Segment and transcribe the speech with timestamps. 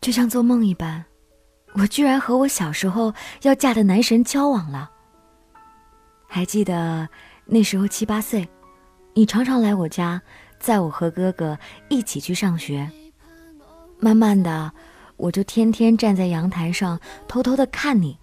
[0.00, 1.04] 就像做梦一般，
[1.74, 4.90] 我居然和我小时候要嫁的男神交往了。
[6.26, 7.06] 还记得
[7.44, 8.48] 那时候七八岁，
[9.12, 10.20] 你常常来我家，
[10.58, 11.58] 载我和哥哥
[11.88, 12.90] 一起去上学。
[13.98, 14.72] 慢慢的，
[15.16, 16.98] 我就天天站在阳台上
[17.28, 18.16] 偷偷的看你。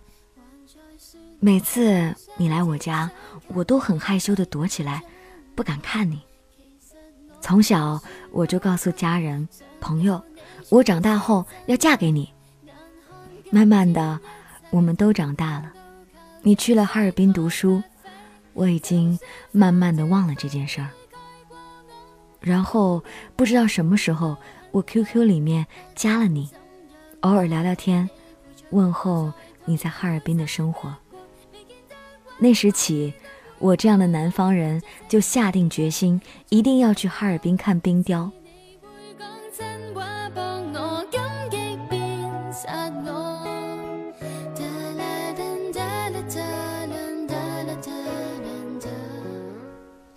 [1.40, 3.12] 每次你来我家，
[3.50, 5.04] 我都很害羞的躲起来，
[5.54, 6.20] 不敢看你。
[7.40, 8.02] 从小
[8.32, 9.48] 我就告诉家人
[9.80, 10.20] 朋友，
[10.70, 12.32] 我长大后要嫁给你。
[13.50, 14.20] 慢慢的，
[14.70, 15.72] 我们都长大了，
[16.42, 17.82] 你去了哈尔滨读书，
[18.54, 19.18] 我已经
[19.52, 20.90] 慢慢的忘了这件事儿。
[22.42, 23.02] 然后
[23.36, 24.36] 不知道什么时候，
[24.72, 26.50] 我 QQ 里面加了你，
[27.22, 28.10] 偶尔聊聊天，
[28.72, 29.32] 问候
[29.64, 30.94] 你在哈尔滨的生活。
[32.38, 33.14] 那时起，
[33.60, 38.30] 我这样的南方人就下定决心，一定要去哈尔滨看冰雕。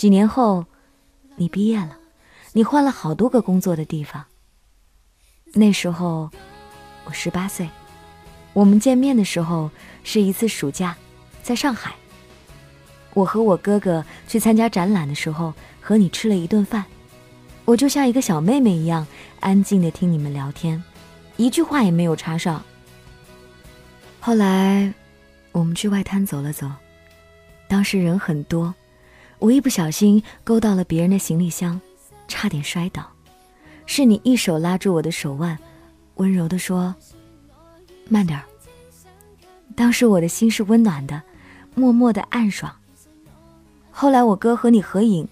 [0.00, 0.64] 几年后，
[1.36, 1.94] 你毕业了，
[2.54, 4.24] 你换了好多个工作的地方。
[5.52, 6.30] 那时候，
[7.04, 7.68] 我十八岁，
[8.54, 9.70] 我们见面的时候
[10.02, 10.96] 是一次暑假，
[11.42, 11.94] 在上海。
[13.12, 16.82] 我和我哥哥去参加展览的时候，和你吃了一顿饭，
[17.66, 19.06] 我就像一个小妹妹一样，
[19.40, 20.82] 安静的听你们聊天，
[21.36, 22.64] 一句话也没有插上。
[24.18, 24.94] 后来，
[25.52, 26.66] 我们去外滩走了走，
[27.68, 28.74] 当时人很多，
[29.40, 31.80] 我一不小心勾到了别人的行李箱，
[32.28, 33.10] 差点摔倒，
[33.86, 35.58] 是你一手拉住我的手腕，
[36.16, 36.94] 温柔的说
[38.08, 38.44] ：“慢点儿。”
[39.74, 41.22] 当时我的心是温暖的，
[41.74, 42.70] 默默的暗爽。
[43.90, 45.26] 后来我哥和你合影，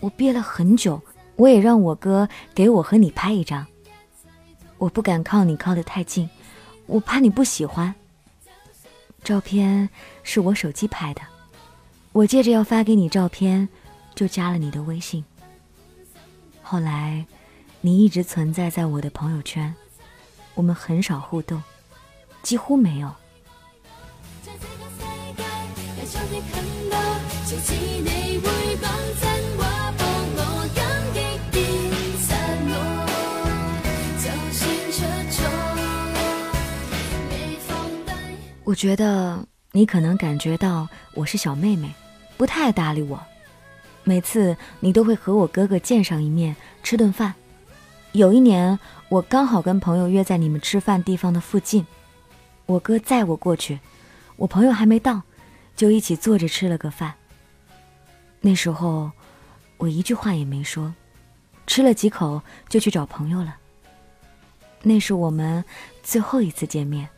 [0.00, 1.00] 我憋了很久，
[1.36, 3.64] 我也让我哥给我和你拍一张。
[4.78, 6.28] 我不敢靠你靠得太近，
[6.86, 7.94] 我怕你不喜欢。
[9.22, 9.88] 照片
[10.24, 11.22] 是我手机拍的，
[12.16, 13.68] 我借着要发给你照片，
[14.14, 15.22] 就加了你的微信。
[16.62, 17.26] 后来，
[17.82, 19.74] 你一直存在在我的朋友圈，
[20.54, 21.62] 我们很少互动，
[22.42, 23.12] 几乎没有。
[38.64, 41.94] 我觉得你可能感觉到我是小妹妹，
[42.36, 43.20] 不太搭理我。
[44.04, 47.34] 每次你都会和我哥哥见上一面，吃顿饭。
[48.12, 51.86] 有一年，我刚好跟朋友约在你们吃饭地方的附近，
[52.66, 53.80] 我哥载我过去，
[54.36, 55.22] 我朋友还没到，
[55.74, 57.14] 就一起坐着吃了个饭。
[58.40, 59.10] 那时候，
[59.76, 60.94] 我一句话也没说，
[61.66, 63.56] 吃了几口就去找朋友了。
[64.82, 65.64] 那是我们
[66.02, 67.08] 最后一次见面。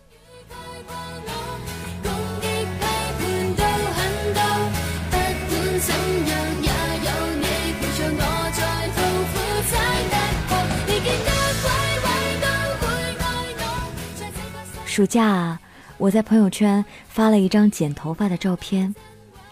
[14.88, 15.56] 暑假，
[15.98, 18.92] 我在朋友圈发了一张剪头发的照片，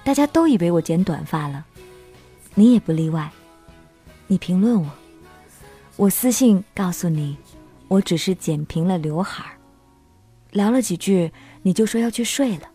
[0.02, 1.62] 大家都以为我剪短发了，
[2.54, 3.30] 你也不例外。
[4.26, 4.90] 你评论我，
[5.96, 7.36] 我私信告诉你，
[7.86, 9.52] 我只是剪平了刘海儿。
[10.52, 11.30] 聊了几句，
[11.62, 12.70] 你就说要去睡了。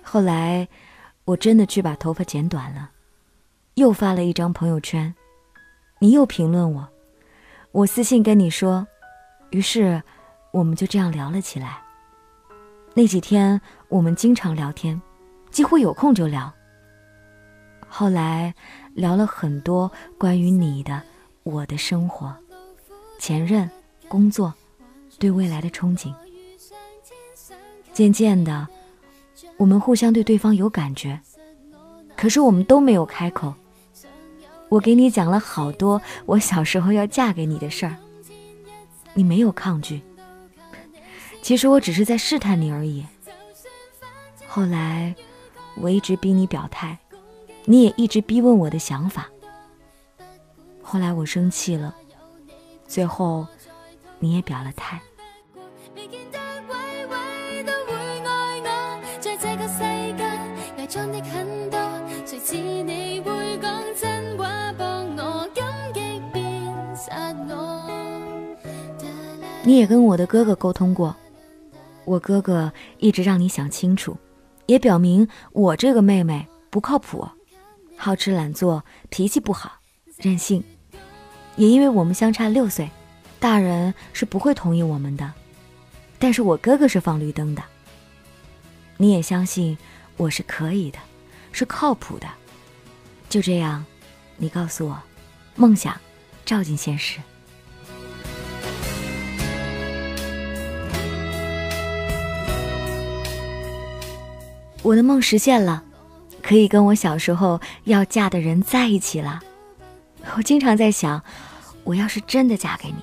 [0.00, 0.66] 后来，
[1.24, 2.88] 我真的去把头发剪短了，
[3.74, 5.12] 又发了一张朋友圈，
[5.98, 6.88] 你又评论我，
[7.72, 8.86] 我私信跟你说，
[9.50, 10.00] 于是。
[10.50, 11.82] 我们就这样聊了起来。
[12.94, 15.00] 那几天我们经常聊天，
[15.50, 16.52] 几乎有空就聊。
[17.88, 18.54] 后来
[18.94, 21.02] 聊了很多关于你的、
[21.42, 22.34] 我的生活、
[23.18, 23.70] 前任、
[24.08, 24.52] 工作、
[25.18, 26.12] 对未来的憧憬。
[27.92, 28.66] 渐渐的，
[29.56, 31.20] 我们互相对对方有感觉，
[32.16, 33.54] 可是我们都没有开口。
[34.68, 37.96] 我给你讲了好多我小时候要嫁给你的事儿，
[39.14, 40.02] 你没有抗拒。
[41.48, 43.06] 其实我只是在试探你而已。
[44.46, 45.14] 后来，
[45.76, 46.98] 我一直逼你表态，
[47.64, 49.26] 你也一直逼问我的想法。
[50.82, 51.96] 后来我生气了，
[52.86, 53.46] 最后
[54.18, 55.00] 你也表了态。
[69.64, 71.16] 你也跟我的哥哥沟通过。
[72.08, 74.16] 我哥哥一直让你想清楚，
[74.64, 77.28] 也表明我这个妹妹不靠谱，
[77.98, 79.72] 好吃懒做，脾气不好，
[80.16, 80.64] 任性。
[81.56, 82.88] 也因为我们相差六岁，
[83.38, 85.30] 大人是不会同意我们的，
[86.18, 87.62] 但是我哥哥是放绿灯的。
[88.96, 89.76] 你也相信
[90.16, 90.98] 我是可以的，
[91.52, 92.26] 是靠谱的。
[93.28, 93.84] 就这样，
[94.38, 94.98] 你告诉我，
[95.56, 95.94] 梦想
[96.46, 97.20] 照进现实。
[104.88, 105.84] 我的梦实现了，
[106.42, 109.38] 可以跟我小时候要嫁的人在一起了。
[110.34, 111.22] 我经常在想，
[111.84, 112.96] 我要是真的嫁给你，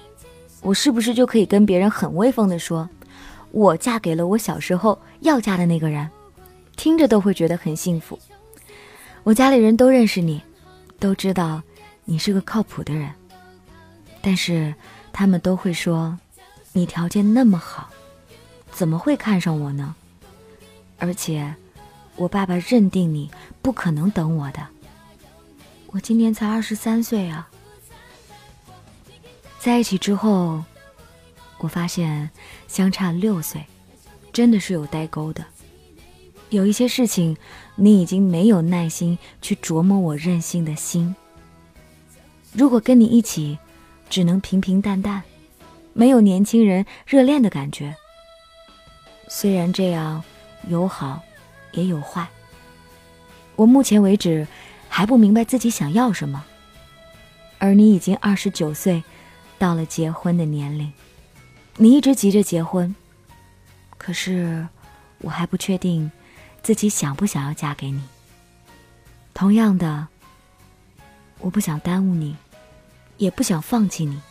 [0.62, 2.90] 我是不是就可以跟别人很威风的说？
[3.52, 6.10] 我嫁给了我小时候要嫁的那个人，
[6.76, 8.18] 听着都会觉得很幸福。
[9.22, 10.42] 我家里人都认识你，
[10.98, 11.62] 都知道
[12.04, 13.12] 你是个靠谱的人，
[14.24, 14.74] 但是
[15.14, 16.18] 他们都会说，
[16.74, 17.92] 你条件那么好，
[18.72, 19.94] 怎么会看上我呢？
[20.98, 21.54] 而且，
[22.16, 23.30] 我爸爸认定你
[23.62, 24.68] 不可能等我的。
[25.88, 27.50] 我今年才二十三岁啊，
[29.60, 30.64] 在一起之后。
[31.60, 32.30] 我发现
[32.68, 33.66] 相差六岁，
[34.34, 35.44] 真的是有代沟的。
[36.50, 37.36] 有一些事情，
[37.76, 41.16] 你已经没有耐心去琢磨我任性的心。
[42.52, 43.58] 如果跟你一起，
[44.10, 45.24] 只能平平淡淡，
[45.94, 47.96] 没有年轻人热恋的感觉。
[49.30, 50.22] 虽然这样
[50.68, 51.24] 友好，
[51.76, 52.28] 也有坏。
[53.56, 54.48] 我目前为止
[54.90, 56.44] 还不明白自己想要什么，
[57.60, 59.04] 而你已经二十九岁，
[59.58, 60.92] 到了结婚的年龄。
[61.78, 62.96] 你一直急着结婚，
[63.98, 64.68] 可是
[65.20, 66.12] 我还不确定
[66.64, 68.02] 自己想不想要嫁给你。
[69.34, 70.08] 同样的，
[71.40, 72.36] 我不想耽误你，
[73.18, 74.22] 也不想放弃你，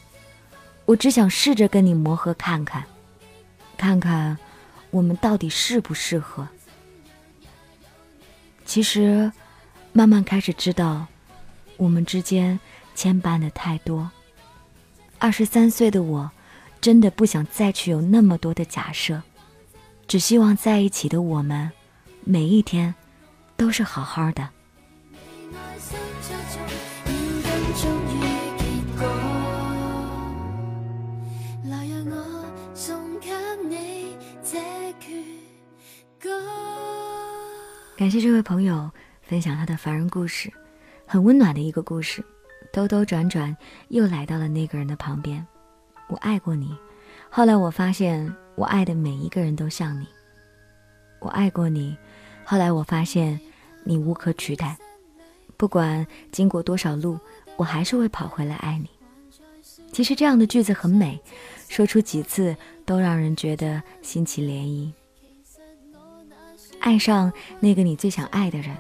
[0.87, 2.85] 我只想试着跟你磨合看看，
[3.77, 4.39] 看看
[4.91, 6.49] 我们到底适不适合。
[8.75, 9.31] 其实，
[9.93, 11.07] 慢慢开始知道，
[11.77, 12.59] 我们之间
[12.93, 14.11] 牵绊的太多。
[15.21, 16.29] 二十三岁的我。
[16.81, 19.23] 真的不想再去有那么多的假设，
[20.09, 21.71] 只希望在一起的我们，
[22.25, 22.93] 每一天
[23.57, 24.51] 都是好好的。
[37.97, 38.91] 感谢这位朋友
[39.23, 40.53] 分享他的凡人故事，
[41.07, 42.25] 很温暖的一个故事，
[42.73, 43.57] 兜兜转转
[43.89, 45.47] 又来到了那个人的旁边。
[46.09, 46.77] 我爱过你，
[47.31, 50.09] 后来我发现我爱的每一个人都像你。
[51.21, 51.97] 我爱过你，
[52.45, 53.41] 后来我发现
[53.85, 54.77] 你无可取代。
[55.57, 57.17] 不管经过多少路，
[57.57, 58.91] 我还是会跑回来爱你。
[59.93, 61.23] 其实这样的句子很美，
[61.69, 64.93] 说出几次都让人觉得心起涟漪。
[66.85, 68.77] 爱上那个你最想爱的人，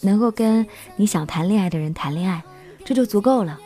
[0.00, 0.66] 能够跟
[0.96, 2.42] 你想谈恋爱的人谈恋爱，
[2.84, 3.60] 这就足够了。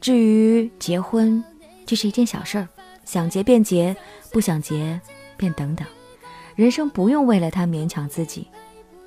[0.00, 1.42] 至于结婚，
[1.86, 2.68] 这是一件小事儿，
[3.04, 3.96] 想结便结，
[4.32, 5.00] 不想结
[5.36, 5.86] 便等等。
[6.56, 8.48] 人生不用为了他勉强自己。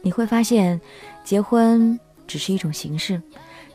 [0.01, 0.79] 你会发现，
[1.25, 3.21] 结婚只是一种形式，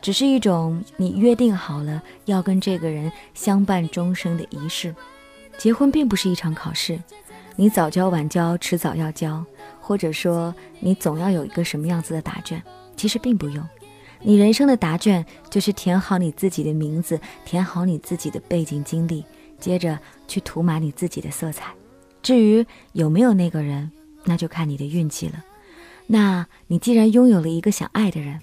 [0.01, 4.95] 只是一种你约定好了要跟这个人相伴终生的仪式。
[5.59, 6.99] 结婚并不是一场考试，
[7.55, 9.45] 你早交晚交，迟早要交，
[9.89, 12.61] 或者说你总要有一个什么样子的答卷，
[12.95, 13.67] 其实并不用。
[14.21, 19.25] 你人生的答卷就是填好你自己的名字，填好你自己的背景经历，
[19.59, 19.97] 接着
[20.27, 21.73] 去涂满你自己的色彩。
[22.21, 23.91] 至于有没有那个人，
[24.25, 25.43] 那就看你的运气了。
[26.05, 28.39] 那你既然拥有了一个想爱的人，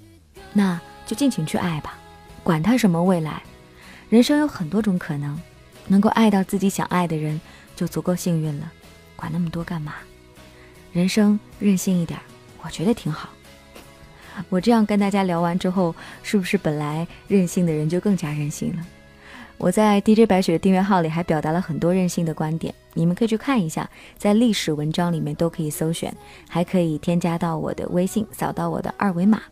[0.53, 1.97] 那就尽情去爱吧，
[2.43, 3.41] 管他什么未来。
[4.09, 5.41] 人生有很多种可能，
[5.87, 7.41] 能够爱到自己想爱的人
[7.77, 8.73] 就足够幸运了，
[9.15, 9.95] 管那么多干嘛？
[10.97, 12.19] 人生任性一点，
[12.63, 13.29] 我觉得挺好。
[14.49, 18.83] 我这样跟大家聊完之后，是不是本来任性的人就更加任性了？
[19.59, 23.87] 我在 DJ 白雪的订阅号里还表达了很多任性的观点，你们可以去看一下，
[24.17, 26.11] 在历史文章里面都可以搜选，
[26.49, 29.43] 还可以添加到我的微信，扫到我的二维码，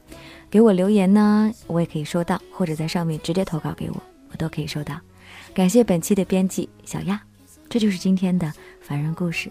[0.48, 4.98] 给我留言呢，我也可以收到，或者在上面直接投稿给我，我都可以收到。
[5.52, 7.20] 感谢本期的编辑小亚，
[7.68, 9.50] 这就是今天的凡人故事，